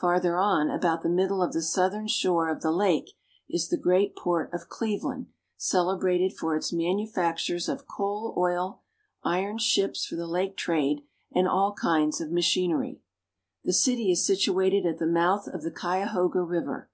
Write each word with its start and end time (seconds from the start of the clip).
Farther 0.00 0.38
on, 0.38 0.70
about 0.70 1.02
the 1.02 1.10
middle 1.10 1.42
of 1.42 1.52
the 1.52 1.60
southern 1.60 2.06
shore 2.06 2.48
of 2.48 2.62
the 2.62 2.70
lake, 2.72 3.10
is 3.50 3.68
the 3.68 3.76
great 3.76 4.16
port 4.16 4.48
of 4.54 4.70
Cleveland, 4.70 5.26
celebrated 5.58 6.32
for 6.34 6.56
its 6.56 6.72
manu 6.72 7.06
factures 7.06 7.68
of 7.68 7.86
coal 7.86 8.32
oil, 8.38 8.80
iron 9.24 9.58
ships 9.58 10.06
for 10.06 10.16
the 10.16 10.26
lake 10.26 10.56
trade, 10.56 11.02
and 11.34 11.46
all 11.46 11.74
kinds 11.74 12.18
of 12.18 12.32
machinery. 12.32 13.02
The 13.62 13.74
city 13.74 14.10
is 14.10 14.24
situated 14.26 14.86
at 14.86 14.96
the 14.96 15.06
mouth 15.06 15.46
of 15.46 15.60
the 15.62 15.70
Cuyahoga 15.70 16.40
River. 16.40 16.88